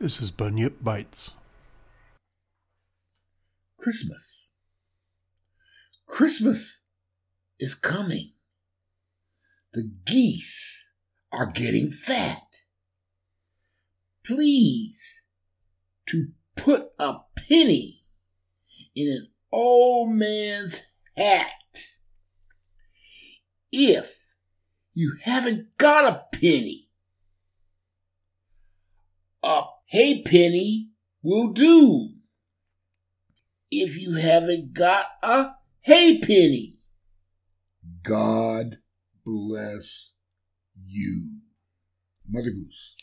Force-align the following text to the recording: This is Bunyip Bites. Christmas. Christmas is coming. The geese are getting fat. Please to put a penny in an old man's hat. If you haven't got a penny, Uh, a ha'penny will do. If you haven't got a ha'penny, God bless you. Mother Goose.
This 0.00 0.20
is 0.20 0.30
Bunyip 0.30 0.74
Bites. 0.80 1.32
Christmas. 3.78 4.52
Christmas 6.06 6.84
is 7.58 7.74
coming. 7.74 8.30
The 9.74 9.90
geese 10.04 10.92
are 11.32 11.50
getting 11.50 11.90
fat. 11.90 12.44
Please 14.24 15.24
to 16.06 16.28
put 16.54 16.90
a 17.00 17.16
penny 17.34 18.02
in 18.94 19.08
an 19.08 19.26
old 19.50 20.14
man's 20.14 20.84
hat. 21.16 21.88
If 23.72 24.36
you 24.94 25.16
haven't 25.22 25.76
got 25.76 26.04
a 26.04 26.38
penny, 26.38 26.87
Uh, 29.48 29.62
a 29.62 29.96
ha'penny 29.96 30.90
will 31.22 31.54
do. 31.54 32.10
If 33.70 33.98
you 33.98 34.16
haven't 34.16 34.74
got 34.74 35.06
a 35.22 35.52
ha'penny, 35.80 36.74
God 38.02 38.76
bless 39.24 40.12
you. 40.84 41.40
Mother 42.28 42.50
Goose. 42.50 42.94